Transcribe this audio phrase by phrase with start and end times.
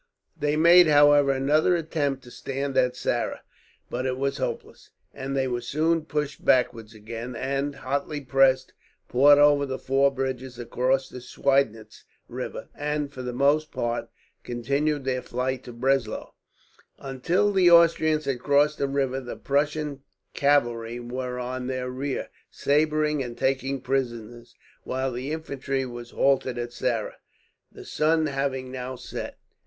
[0.35, 3.41] They made, however, another attempt to stand at Saara;
[3.87, 8.73] but it was hopeless, and they were soon pushed backwards again and, hotly pressed,
[9.07, 14.09] poured over the four bridges across the Schweidnitz river, and for the most part
[14.43, 16.33] continued their flight to Breslau.
[16.97, 20.01] Until the Austrians had crossed the river the Prussian
[20.33, 26.71] cavalry were on their rear, sabring and taking prisoners, while the infantry were halted at
[26.73, 27.17] Saara,
[27.71, 29.37] the sun having now set.